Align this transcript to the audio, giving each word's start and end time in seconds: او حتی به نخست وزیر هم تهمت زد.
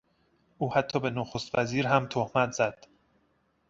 او 0.57 0.73
حتی 0.73 0.99
به 0.99 1.09
نخست 1.09 1.55
وزیر 1.55 1.87
هم 1.87 2.05
تهمت 2.05 2.51
زد. 2.51 2.85